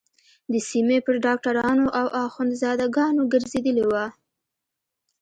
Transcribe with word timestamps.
د 0.51 0.53
سيمې 0.69 0.97
پر 1.05 1.15
ډاکترانو 1.25 1.85
او 1.99 2.05
اخوندزاده 2.25 2.85
گانو 2.95 3.23
گرځېدلې 3.31 3.85
وه. 3.91 4.05